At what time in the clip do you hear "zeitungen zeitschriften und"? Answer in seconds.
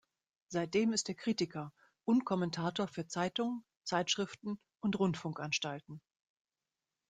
3.05-4.97